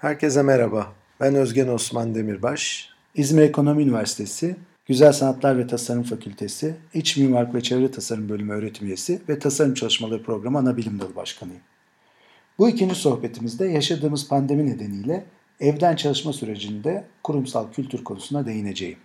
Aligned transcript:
Herkese 0.00 0.42
merhaba. 0.42 0.92
Ben 1.20 1.34
Özgen 1.34 1.68
Osman 1.68 2.14
Demirbaş. 2.14 2.88
İzmir 3.14 3.42
Ekonomi 3.42 3.82
Üniversitesi 3.82 4.56
Güzel 4.86 5.12
Sanatlar 5.12 5.58
ve 5.58 5.66
Tasarım 5.66 6.02
Fakültesi 6.02 6.76
İç 6.94 7.16
Mimarlık 7.16 7.54
ve 7.54 7.60
Çevre 7.60 7.90
Tasarım 7.90 8.28
Bölümü 8.28 8.52
öğretim 8.52 8.86
üyesi 8.86 9.22
ve 9.28 9.38
Tasarım 9.38 9.74
Çalışmaları 9.74 10.22
Programı 10.22 10.58
Ana 10.58 10.76
Bilim 10.76 11.00
Dalı 11.00 11.16
Başkanıyım. 11.16 11.60
Bu 12.58 12.68
ikinci 12.68 12.94
sohbetimizde 12.94 13.66
yaşadığımız 13.66 14.28
pandemi 14.28 14.66
nedeniyle 14.66 15.24
evden 15.60 15.96
çalışma 15.96 16.32
sürecinde 16.32 17.04
kurumsal 17.22 17.72
kültür 17.72 18.04
konusuna 18.04 18.46
değineceğim. 18.46 18.98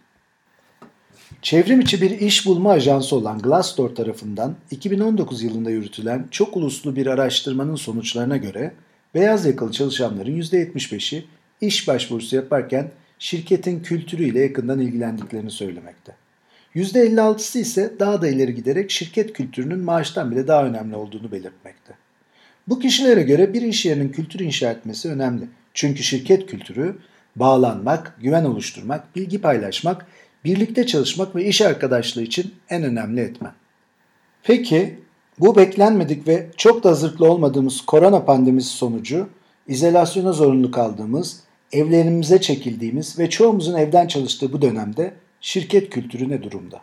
Çevrim 1.41 1.79
içi 1.79 2.01
bir 2.01 2.11
iş 2.11 2.45
bulma 2.45 2.71
ajansı 2.71 3.15
olan 3.15 3.39
Glassdoor 3.39 3.89
tarafından 3.89 4.55
2019 4.71 5.43
yılında 5.43 5.69
yürütülen 5.69 6.27
çok 6.31 6.57
uluslu 6.57 6.95
bir 6.95 7.07
araştırmanın 7.07 7.75
sonuçlarına 7.75 8.37
göre 8.37 8.73
beyaz 9.15 9.45
yakalı 9.45 9.71
çalışanların 9.71 10.41
%75'i 10.41 11.25
iş 11.61 11.87
başvurusu 11.87 12.35
yaparken 12.35 12.91
şirketin 13.19 13.79
kültürüyle 13.79 14.39
yakından 14.39 14.79
ilgilendiklerini 14.79 15.51
söylemekte. 15.51 16.15
%56'sı 16.75 17.59
ise 17.59 17.93
daha 17.99 18.21
da 18.21 18.27
ileri 18.27 18.55
giderek 18.55 18.91
şirket 18.91 19.33
kültürünün 19.33 19.79
maaştan 19.79 20.31
bile 20.31 20.47
daha 20.47 20.65
önemli 20.65 20.95
olduğunu 20.95 21.31
belirtmekte. 21.31 21.93
Bu 22.67 22.79
kişilere 22.79 23.21
göre 23.21 23.53
bir 23.53 23.61
iş 23.61 23.85
yerinin 23.85 24.09
kültür 24.09 24.39
inşa 24.39 24.71
etmesi 24.71 25.09
önemli. 25.09 25.45
Çünkü 25.73 26.03
şirket 26.03 26.45
kültürü 26.45 26.95
bağlanmak, 27.35 28.17
güven 28.21 28.45
oluşturmak, 28.45 29.15
bilgi 29.15 29.41
paylaşmak, 29.41 30.05
birlikte 30.45 30.85
çalışmak 30.85 31.35
ve 31.35 31.45
iş 31.45 31.61
arkadaşlığı 31.61 32.21
için 32.21 32.53
en 32.69 32.83
önemli 32.83 33.21
etmen. 33.21 33.53
Peki 34.43 34.99
bu 35.39 35.55
beklenmedik 35.55 36.27
ve 36.27 36.47
çok 36.57 36.83
da 36.83 36.89
hazırlıklı 36.89 37.31
olmadığımız 37.31 37.81
korona 37.81 38.25
pandemisi 38.25 38.69
sonucu 38.69 39.29
izolasyona 39.67 40.31
zorunlu 40.31 40.71
kaldığımız, 40.71 41.39
evlerimize 41.71 42.41
çekildiğimiz 42.41 43.19
ve 43.19 43.29
çoğumuzun 43.29 43.75
evden 43.75 44.07
çalıştığı 44.07 44.53
bu 44.53 44.61
dönemde 44.61 45.13
şirket 45.41 45.89
kültürü 45.89 46.29
ne 46.29 46.43
durumda? 46.43 46.81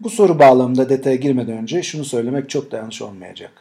Bu 0.00 0.10
soru 0.10 0.38
bağlamında 0.38 0.88
detaya 0.88 1.16
girmeden 1.16 1.58
önce 1.58 1.82
şunu 1.82 2.04
söylemek 2.04 2.50
çok 2.50 2.72
da 2.72 2.76
yanlış 2.76 3.02
olmayacak. 3.02 3.52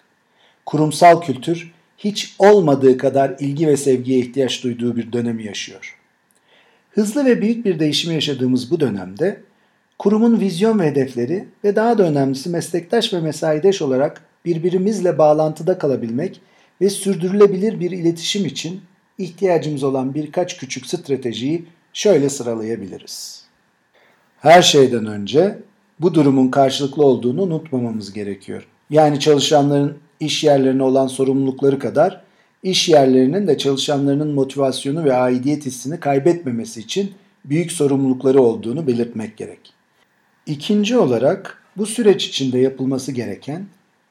Kurumsal 0.65 1.21
kültür 1.21 1.71
hiç 1.97 2.35
olmadığı 2.39 2.97
kadar 2.97 3.35
ilgi 3.39 3.67
ve 3.67 3.77
sevgiye 3.77 4.19
ihtiyaç 4.19 4.63
duyduğu 4.63 4.95
bir 4.95 5.11
dönemi 5.11 5.45
yaşıyor. 5.45 5.99
Hızlı 6.91 7.25
ve 7.25 7.41
büyük 7.41 7.65
bir 7.65 7.79
değişimi 7.79 8.13
yaşadığımız 8.13 8.71
bu 8.71 8.79
dönemde 8.79 9.41
kurumun 9.99 10.39
vizyon 10.39 10.79
ve 10.79 10.87
hedefleri 10.87 11.45
ve 11.63 11.75
daha 11.75 11.97
da 11.97 12.03
önemlisi 12.03 12.49
meslektaş 12.49 13.13
ve 13.13 13.19
mesaideş 13.19 13.81
olarak 13.81 14.21
birbirimizle 14.45 15.17
bağlantıda 15.17 15.77
kalabilmek 15.77 16.41
ve 16.81 16.89
sürdürülebilir 16.89 17.79
bir 17.79 17.91
iletişim 17.91 18.45
için 18.45 18.81
ihtiyacımız 19.17 19.83
olan 19.83 20.13
birkaç 20.13 20.57
küçük 20.57 20.85
stratejiyi 20.85 21.65
şöyle 21.93 22.29
sıralayabiliriz. 22.29 23.43
Her 24.39 24.61
şeyden 24.61 25.05
önce 25.05 25.59
bu 25.99 26.13
durumun 26.13 26.47
karşılıklı 26.47 27.05
olduğunu 27.05 27.41
unutmamamız 27.41 28.13
gerekiyor. 28.13 28.67
Yani 28.89 29.19
çalışanların 29.19 29.97
iş 30.19 30.43
yerlerine 30.43 30.83
olan 30.83 31.07
sorumlulukları 31.07 31.79
kadar 31.79 32.21
iş 32.63 32.89
yerlerinin 32.89 33.47
de 33.47 33.57
çalışanlarının 33.57 34.33
motivasyonu 34.33 35.03
ve 35.03 35.13
aidiyet 35.13 35.65
hissini 35.65 35.99
kaybetmemesi 35.99 36.79
için 36.79 37.11
büyük 37.45 37.71
sorumlulukları 37.71 38.41
olduğunu 38.41 38.87
belirtmek 38.87 39.37
gerek. 39.37 39.73
İkinci 40.45 40.97
olarak 40.97 41.63
bu 41.77 41.85
süreç 41.85 42.25
içinde 42.25 42.59
yapılması 42.59 43.11
gereken 43.11 43.65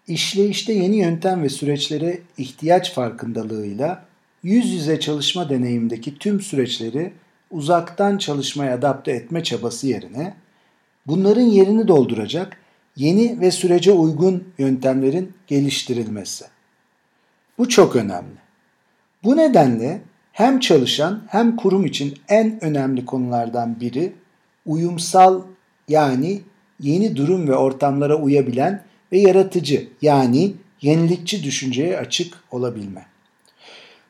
işleyişte 0.08 0.72
yeni 0.72 0.96
yöntem 0.96 1.42
ve 1.42 1.48
süreçlere 1.48 2.18
ihtiyaç 2.38 2.92
farkındalığıyla 2.92 4.04
yüz 4.42 4.72
yüze 4.72 5.00
çalışma 5.00 5.50
deneyimdeki 5.50 6.18
tüm 6.18 6.40
süreçleri 6.40 7.12
uzaktan 7.50 8.18
çalışmaya 8.18 8.74
adapte 8.74 9.12
etme 9.12 9.42
çabası 9.42 9.86
yerine 9.86 10.34
bunların 11.06 11.42
yerini 11.42 11.88
dolduracak 11.88 12.56
yeni 12.96 13.40
ve 13.40 13.50
sürece 13.50 13.92
uygun 13.92 14.44
yöntemlerin 14.58 15.32
geliştirilmesi. 15.46 16.44
Bu 17.58 17.68
çok 17.68 17.96
önemli. 17.96 18.42
Bu 19.24 19.36
nedenle 19.36 20.02
hem 20.32 20.60
çalışan 20.60 21.22
hem 21.28 21.56
kurum 21.56 21.86
için 21.86 22.18
en 22.28 22.64
önemli 22.64 23.04
konulardan 23.04 23.80
biri 23.80 24.12
uyumsal 24.66 25.42
yani 25.88 26.40
yeni 26.80 27.16
durum 27.16 27.48
ve 27.48 27.54
ortamlara 27.54 28.16
uyabilen 28.16 28.84
ve 29.12 29.18
yaratıcı 29.18 29.88
yani 30.02 30.52
yenilikçi 30.82 31.44
düşünceye 31.44 31.98
açık 31.98 32.34
olabilme. 32.50 33.06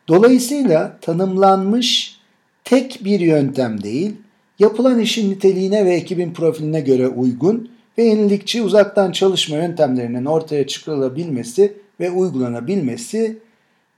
Dolayısıyla 0.09 0.99
tanımlanmış 1.01 2.17
tek 2.65 3.05
bir 3.05 3.21
yöntem 3.21 3.83
değil, 3.83 4.13
yapılan 4.59 4.99
işin 4.99 5.31
niteliğine 5.31 5.85
ve 5.85 5.95
ekibin 5.95 6.33
profiline 6.33 6.81
göre 6.81 7.09
uygun 7.09 7.71
ve 7.99 8.03
yenilikçi 8.03 8.63
uzaktan 8.63 9.13
çalışma 9.13 9.57
yöntemlerinin 9.57 10.25
ortaya 10.25 10.67
çıkarılabilmesi 10.67 11.73
ve 12.01 12.11
uygulanabilmesi 12.11 13.39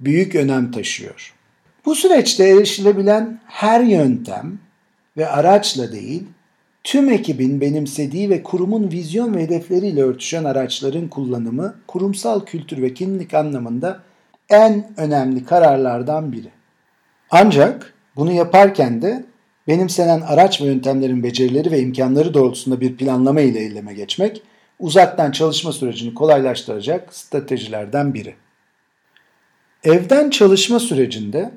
büyük 0.00 0.34
önem 0.34 0.70
taşıyor. 0.70 1.34
Bu 1.86 1.94
süreçte 1.94 2.48
erişilebilen 2.48 3.40
her 3.46 3.80
yöntem 3.80 4.58
ve 5.16 5.28
araçla 5.28 5.92
değil, 5.92 6.22
tüm 6.84 7.08
ekibin 7.08 7.60
benimsediği 7.60 8.30
ve 8.30 8.42
kurumun 8.42 8.90
vizyon 8.90 9.34
ve 9.34 9.42
hedefleriyle 9.42 10.02
örtüşen 10.02 10.44
araçların 10.44 11.08
kullanımı 11.08 11.74
kurumsal 11.86 12.44
kültür 12.44 12.82
ve 12.82 12.94
kimlik 12.94 13.34
anlamında 13.34 14.00
en 14.50 14.92
önemli 14.96 15.44
kararlardan 15.44 16.32
biri. 16.32 16.48
Ancak 17.30 17.94
bunu 18.16 18.32
yaparken 18.32 19.02
de 19.02 19.24
benimsenen 19.68 20.20
araç 20.20 20.60
ve 20.60 20.64
yöntemlerin 20.64 21.22
becerileri 21.22 21.70
ve 21.70 21.80
imkanları 21.80 22.34
doğrultusunda 22.34 22.80
bir 22.80 22.96
planlama 22.96 23.40
ile 23.40 23.60
eyleme 23.60 23.94
geçmek 23.94 24.42
uzaktan 24.78 25.30
çalışma 25.30 25.72
sürecini 25.72 26.14
kolaylaştıracak 26.14 27.14
stratejilerden 27.14 28.14
biri. 28.14 28.34
Evden 29.84 30.30
çalışma 30.30 30.80
sürecinde 30.80 31.50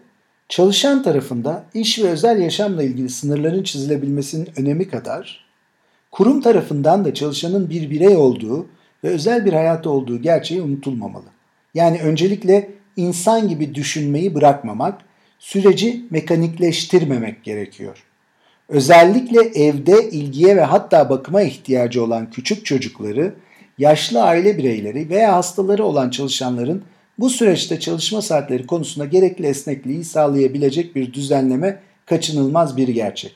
çalışan 0.50 1.04
tarafında 1.04 1.64
iş 1.74 2.00
ve 2.00 2.10
özel 2.10 2.40
yaşamla 2.40 2.84
ilgili 2.84 3.10
sınırların 3.10 3.64
çizilebilmesinin 3.64 4.50
önemi 4.58 4.90
kadar 4.90 5.46
kurum 6.12 6.42
tarafından 6.42 7.06
da 7.06 7.14
çalışanın 7.14 7.70
bir 7.70 7.90
birey 7.90 8.16
olduğu 8.16 8.68
ve 9.04 9.10
özel 9.10 9.46
bir 9.46 9.54
hayatı 9.54 9.90
olduğu 9.90 10.22
gerçeği 10.22 10.62
unutulmamalı. 10.62 11.26
Yani 11.74 12.00
öncelikle 12.02 12.70
insan 12.96 13.48
gibi 13.48 13.76
düşünmeyi 13.76 14.36
bırakmamak, 14.36 15.02
süreci 15.40 16.06
mekanikleştirmemek 16.10 17.44
gerekiyor. 17.44 18.04
Özellikle 18.70 19.42
evde 19.42 20.10
ilgiye 20.10 20.56
ve 20.56 20.62
hatta 20.62 21.10
bakıma 21.10 21.42
ihtiyacı 21.42 22.04
olan 22.04 22.30
küçük 22.32 22.66
çocukları, 22.66 23.34
yaşlı 23.78 24.24
aile 24.24 24.58
bireyleri 24.58 25.10
veya 25.10 25.36
hastaları 25.36 25.86
olan 25.86 26.10
çalışanların 26.10 26.84
bu 27.20 27.30
süreçte 27.30 27.80
çalışma 27.80 28.22
saatleri 28.22 28.68
konusunda 28.68 29.06
gerekli 29.06 29.46
esnekliği 29.46 30.04
sağlayabilecek 30.04 30.96
bir 30.96 31.14
düzenleme 31.14 31.80
kaçınılmaz 32.06 32.78
bir 32.78 32.88
gerçek. 32.88 33.36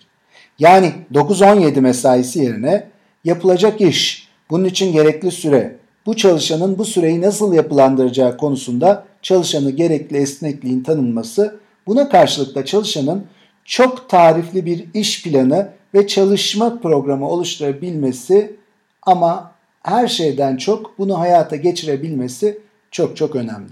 Yani 0.60 0.92
9-17 1.14 1.82
mesaisi 1.82 2.40
yerine 2.40 2.88
yapılacak 3.24 3.82
iş, 3.82 4.28
bunun 4.50 4.66
için 4.66 4.94
gerekli 4.94 5.32
süre, 5.32 5.76
bu 6.06 6.16
çalışanın 6.16 6.78
bu 6.78 6.86
süreyi 6.86 7.22
nasıl 7.22 7.54
yapılandıracağı 7.54 8.38
konusunda 8.38 9.06
çalışanı 9.22 9.72
gerekli 9.72 10.18
esnekliğin 10.18 10.84
tanınması, 10.84 11.60
buna 11.88 12.10
karşılık 12.10 12.56
da 12.56 12.66
çalışanın 12.66 13.26
çok 13.66 14.10
tarifli 14.10 14.66
bir 14.66 14.86
iş 14.94 15.24
planı 15.24 15.70
ve 15.94 16.08
çalışma 16.08 16.80
programı 16.80 17.30
oluşturabilmesi 17.30 18.56
ama 19.02 19.52
her 19.84 20.08
şeyden 20.08 20.58
çok 20.58 21.00
bunu 21.00 21.20
hayata 21.20 21.56
geçirebilmesi 21.56 22.60
çok 22.92 23.18
çok 23.18 23.36
önemli. 23.36 23.72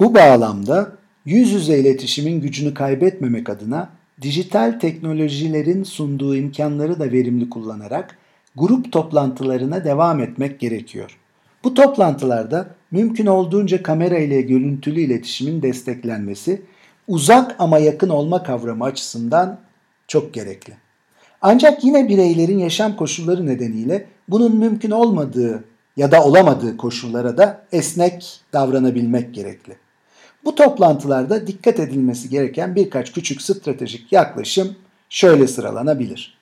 Bu 0.00 0.14
bağlamda 0.14 0.92
yüz 1.24 1.52
yüze 1.52 1.78
iletişimin 1.78 2.40
gücünü 2.40 2.74
kaybetmemek 2.74 3.48
adına 3.48 3.90
dijital 4.22 4.80
teknolojilerin 4.80 5.82
sunduğu 5.82 6.36
imkanları 6.36 7.00
da 7.00 7.12
verimli 7.12 7.50
kullanarak 7.50 8.18
grup 8.56 8.92
toplantılarına 8.92 9.84
devam 9.84 10.20
etmek 10.20 10.60
gerekiyor. 10.60 11.18
Bu 11.64 11.74
toplantılarda 11.74 12.74
mümkün 12.90 13.26
olduğunca 13.26 13.82
kamera 13.82 14.18
ile 14.18 14.40
görüntülü 14.40 15.00
iletişimin 15.00 15.62
desteklenmesi 15.62 16.62
uzak 17.08 17.56
ama 17.58 17.78
yakın 17.78 18.08
olma 18.08 18.42
kavramı 18.42 18.84
açısından 18.84 19.60
çok 20.08 20.34
gerekli. 20.34 20.72
Ancak 21.42 21.84
yine 21.84 22.08
bireylerin 22.08 22.58
yaşam 22.58 22.96
koşulları 22.96 23.46
nedeniyle 23.46 24.06
bunun 24.28 24.56
mümkün 24.56 24.90
olmadığı 24.90 25.64
ya 25.96 26.10
da 26.10 26.24
olamadığı 26.24 26.76
koşullara 26.76 27.38
da 27.38 27.66
esnek 27.72 28.40
davranabilmek 28.52 29.34
gerekli. 29.34 29.76
Bu 30.44 30.54
toplantılarda 30.54 31.46
dikkat 31.46 31.80
edilmesi 31.80 32.28
gereken 32.28 32.74
birkaç 32.74 33.12
küçük 33.12 33.42
stratejik 33.42 34.12
yaklaşım 34.12 34.76
şöyle 35.08 35.46
sıralanabilir. 35.46 36.38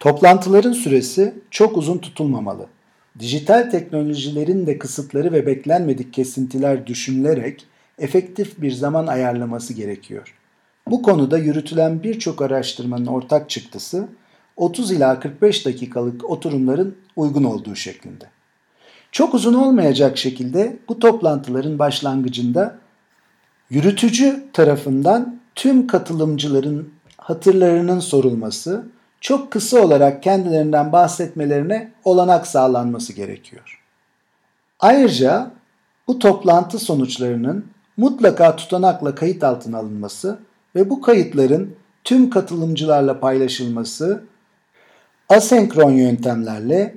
Toplantıların 0.00 0.72
süresi 0.72 1.34
çok 1.50 1.76
uzun 1.76 1.98
tutulmamalı. 1.98 2.66
Dijital 3.18 3.70
teknolojilerin 3.70 4.66
de 4.66 4.78
kısıtları 4.78 5.32
ve 5.32 5.46
beklenmedik 5.46 6.12
kesintiler 6.12 6.86
düşünülerek 6.86 7.66
efektif 7.98 8.60
bir 8.60 8.72
zaman 8.72 9.06
ayarlaması 9.06 9.74
gerekiyor. 9.74 10.34
Bu 10.86 11.02
konuda 11.02 11.38
yürütülen 11.38 12.02
birçok 12.02 12.42
araştırmanın 12.42 13.06
ortak 13.06 13.50
çıktısı 13.50 14.08
30 14.56 14.92
ila 14.92 15.20
45 15.20 15.66
dakikalık 15.66 16.30
oturumların 16.30 16.96
uygun 17.16 17.44
olduğu 17.44 17.74
şeklinde. 17.74 18.24
Çok 19.12 19.34
uzun 19.34 19.54
olmayacak 19.54 20.18
şekilde 20.18 20.78
bu 20.88 20.98
toplantıların 20.98 21.78
başlangıcında 21.78 22.78
yürütücü 23.70 24.44
tarafından 24.52 25.40
tüm 25.54 25.86
katılımcıların 25.86 26.92
hatırlarının 27.16 28.00
sorulması, 28.00 28.86
çok 29.20 29.50
kısa 29.50 29.80
olarak 29.80 30.22
kendilerinden 30.22 30.92
bahsetmelerine 30.92 31.92
olanak 32.04 32.46
sağlanması 32.46 33.12
gerekiyor. 33.12 33.82
Ayrıca 34.80 35.50
bu 36.06 36.18
toplantı 36.18 36.78
sonuçlarının 36.78 37.66
mutlaka 37.96 38.56
tutanakla 38.56 39.14
kayıt 39.14 39.44
altına 39.44 39.78
alınması 39.78 40.38
ve 40.74 40.90
bu 40.90 41.00
kayıtların 41.00 41.74
tüm 42.04 42.30
katılımcılarla 42.30 43.20
paylaşılması 43.20 44.24
asenkron 45.32 45.92
yöntemlerle 45.92 46.94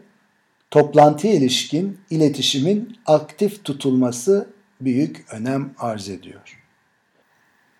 toplantıya 0.71 1.33
ilişkin 1.33 1.97
iletişimin 2.09 2.97
aktif 3.05 3.63
tutulması 3.63 4.49
büyük 4.81 5.25
önem 5.33 5.73
arz 5.77 6.09
ediyor. 6.09 6.61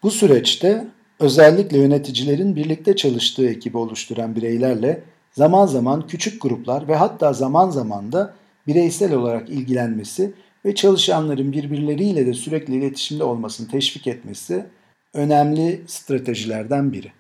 Bu 0.04 0.12
süreçte 0.12 0.88
özellikle 1.20 1.78
yöneticilerin 1.78 2.56
birlikte 2.56 2.96
çalıştığı 2.96 3.50
ekibi 3.50 3.78
oluşturan 3.78 4.36
bireylerle 4.36 5.04
zaman 5.32 5.66
zaman 5.66 6.08
küçük 6.08 6.42
gruplar 6.42 6.88
ve 6.88 6.96
hatta 6.96 7.34
zaman 7.34 7.70
zaman 7.70 8.12
da 8.12 8.34
bireysel 8.68 9.14
olarak 9.14 9.50
ilgilenmesi 9.50 10.34
ve 10.66 10.76
çalışanların 10.76 11.52
birbirleriyle 11.52 12.28
de 12.28 12.34
sürekli 12.34 12.76
iletişimde 12.76 13.24
olmasını 13.24 13.68
teşvik 13.68 14.08
etmesi 14.08 14.66
önemli 15.14 15.82
stratejilerden 15.88 16.94
biri. 16.94 17.12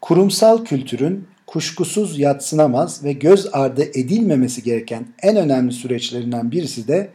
Kurumsal 0.00 0.64
kültürün 0.64 1.26
kuşkusuz 1.50 2.18
yatsınamaz 2.18 3.04
ve 3.04 3.12
göz 3.12 3.48
ardı 3.52 3.82
edilmemesi 3.82 4.62
gereken 4.62 5.06
en 5.22 5.36
önemli 5.36 5.72
süreçlerinden 5.72 6.50
birisi 6.50 6.88
de 6.88 7.08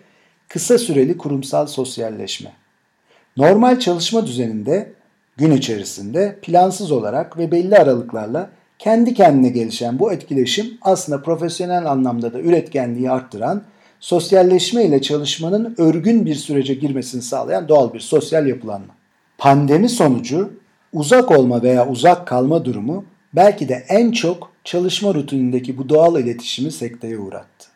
kısa 0.47 0.77
süreli 0.77 1.17
kurumsal 1.17 1.67
sosyalleşme. 1.67 2.51
Normal 3.37 3.79
çalışma 3.79 4.27
düzeninde 4.27 4.91
gün 5.37 5.51
içerisinde 5.51 6.39
plansız 6.41 6.91
olarak 6.91 7.37
ve 7.37 7.51
belli 7.51 7.77
aralıklarla 7.77 8.49
kendi 8.79 9.13
kendine 9.13 9.49
gelişen 9.49 9.99
bu 9.99 10.13
etkileşim 10.13 10.77
aslında 10.81 11.21
profesyonel 11.21 11.91
anlamda 11.91 12.33
da 12.33 12.39
üretkenliği 12.39 13.11
arttıran, 13.11 13.63
sosyalleşme 13.99 14.85
ile 14.85 15.01
çalışmanın 15.01 15.75
örgün 15.77 16.25
bir 16.25 16.35
sürece 16.35 16.73
girmesini 16.73 17.21
sağlayan 17.21 17.67
doğal 17.67 17.93
bir 17.93 17.99
sosyal 17.99 18.47
yapılanma. 18.47 18.95
Pandemi 19.37 19.89
sonucu 19.89 20.53
uzak 20.93 21.31
olma 21.31 21.63
veya 21.63 21.89
uzak 21.89 22.27
kalma 22.27 22.65
durumu 22.65 23.05
belki 23.35 23.69
de 23.69 23.85
en 23.89 24.11
çok 24.11 24.51
çalışma 24.63 25.13
rutinindeki 25.13 25.77
bu 25.77 25.89
doğal 25.89 26.19
iletişimi 26.19 26.71
sekteye 26.71 27.19
uğrattı. 27.19 27.67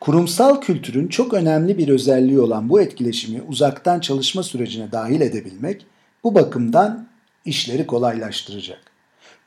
Kurumsal 0.00 0.60
kültürün 0.60 1.08
çok 1.08 1.34
önemli 1.34 1.78
bir 1.78 1.88
özelliği 1.88 2.40
olan 2.40 2.68
bu 2.68 2.80
etkileşimi 2.80 3.42
uzaktan 3.48 4.00
çalışma 4.00 4.42
sürecine 4.42 4.92
dahil 4.92 5.20
edebilmek 5.20 5.86
bu 6.24 6.34
bakımdan 6.34 7.08
işleri 7.44 7.86
kolaylaştıracak. 7.86 8.80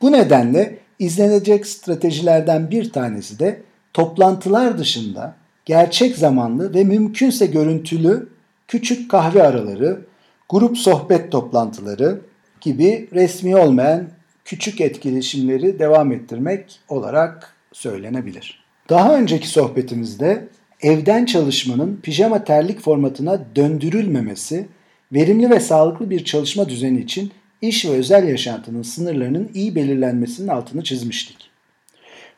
Bu 0.02 0.12
nedenle 0.12 0.80
izlenecek 1.00 1.68
stratejilerden 1.68 2.72
bir 2.72 2.92
tanesi 2.92 3.40
de 3.40 3.62
toplantılar 3.94 4.78
dışında 4.78 5.36
gerçek 5.66 6.18
zamanlı 6.18 6.74
ve 6.74 6.84
mümkünse 6.84 7.46
görüntülü 7.46 8.30
küçük 8.68 9.12
kahve 9.12 9.44
araları, 9.44 10.02
grup 10.50 10.78
sohbet 10.78 11.32
toplantıları 11.32 12.22
gibi 12.62 13.10
resmi 13.14 13.58
olmayan 13.58 14.08
küçük 14.46 14.82
etkileşimleri 14.82 15.80
devam 15.80 16.12
ettirmek 16.12 16.80
olarak 16.90 17.56
söylenebilir. 17.74 18.66
Daha 18.90 19.18
önceki 19.18 19.48
sohbetimizde 19.48 20.48
evden 20.82 21.26
çalışmanın 21.26 22.00
pijama 22.04 22.44
terlik 22.44 22.80
formatına 22.80 23.42
döndürülmemesi, 23.56 24.68
verimli 25.14 25.50
ve 25.50 25.60
sağlıklı 25.60 26.10
bir 26.10 26.26
çalışma 26.26 26.70
düzeni 26.70 27.00
için 27.00 27.32
iş 27.62 27.86
ve 27.86 27.90
özel 27.90 28.28
yaşantının 28.28 28.82
sınırlarının 28.82 29.52
iyi 29.54 29.76
belirlenmesinin 29.76 30.48
altını 30.48 30.84
çizmiştik. 30.84 31.38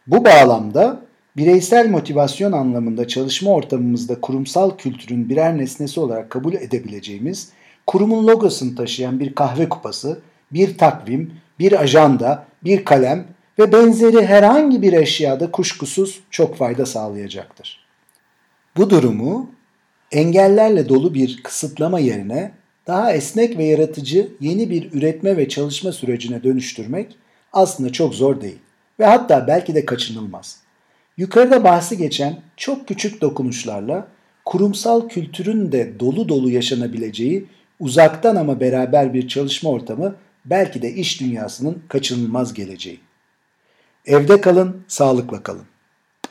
Bu 0.07 0.25
bağlamda 0.25 1.01
bireysel 1.37 1.89
motivasyon 1.89 2.51
anlamında 2.51 3.07
çalışma 3.07 3.51
ortamımızda 3.51 4.21
kurumsal 4.21 4.77
kültürün 4.77 5.29
birer 5.29 5.57
nesnesi 5.57 5.99
olarak 5.99 6.29
kabul 6.29 6.53
edebileceğimiz 6.53 7.49
kurumun 7.87 8.27
logosunu 8.27 8.75
taşıyan 8.75 9.19
bir 9.19 9.35
kahve 9.35 9.69
kupası, 9.69 10.19
bir 10.51 10.77
takvim, 10.77 11.33
bir 11.59 11.81
ajanda, 11.81 12.45
bir 12.63 12.85
kalem 12.85 13.27
ve 13.59 13.71
benzeri 13.71 14.25
herhangi 14.25 14.81
bir 14.81 14.93
eşyada 14.93 15.51
kuşkusuz 15.51 16.19
çok 16.29 16.57
fayda 16.57 16.85
sağlayacaktır. 16.85 17.85
Bu 18.77 18.89
durumu 18.89 19.51
engellerle 20.11 20.89
dolu 20.89 21.13
bir 21.13 21.43
kısıtlama 21.43 21.99
yerine 21.99 22.51
daha 22.87 23.13
esnek 23.13 23.57
ve 23.57 23.63
yaratıcı 23.63 24.27
yeni 24.39 24.69
bir 24.69 24.93
üretme 24.93 25.37
ve 25.37 25.49
çalışma 25.49 25.91
sürecine 25.91 26.43
dönüştürmek 26.43 27.17
aslında 27.53 27.91
çok 27.91 28.15
zor 28.15 28.41
değil 28.41 28.59
ve 28.99 29.05
hatta 29.05 29.47
belki 29.47 29.75
de 29.75 29.85
kaçınılmaz. 29.85 30.57
Yukarıda 31.17 31.63
bahsi 31.63 31.97
geçen 31.97 32.39
çok 32.57 32.87
küçük 32.87 33.21
dokunuşlarla 33.21 34.07
kurumsal 34.45 35.09
kültürün 35.09 35.71
de 35.71 35.99
dolu 35.99 36.29
dolu 36.29 36.49
yaşanabileceği 36.49 37.45
uzaktan 37.79 38.35
ama 38.35 38.59
beraber 38.59 39.13
bir 39.13 39.27
çalışma 39.27 39.69
ortamı 39.69 40.15
belki 40.49 40.81
de 40.81 40.93
iş 40.93 41.21
dünyasının 41.21 41.83
kaçınılmaz 41.89 42.53
geleceği. 42.53 42.99
Evde 44.05 44.41
kalın, 44.41 44.85
sağlıkla 44.87 45.43
kalın. 45.43 45.65